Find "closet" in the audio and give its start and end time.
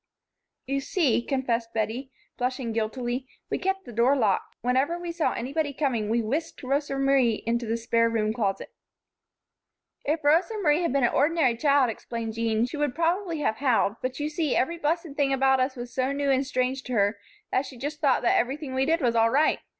8.33-8.73